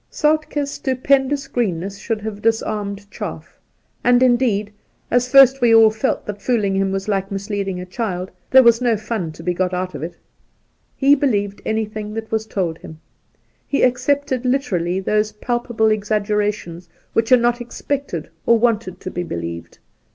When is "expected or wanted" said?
17.61-18.99